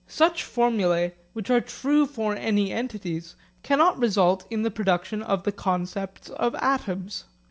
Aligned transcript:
Such 0.07 0.43
formulae 0.43 1.13
which 1.33 1.51
are 1.51 1.61
true 1.61 2.07
for 2.07 2.35
any 2.35 2.71
entities 2.71 3.35
cannot 3.61 3.99
result 3.99 4.47
in 4.49 4.63
the 4.63 4.71
production 4.71 5.21
of 5.21 5.43
the 5.43 5.51
concepts 5.51 6.31
of 6.31 6.55
atoms. 6.55 7.25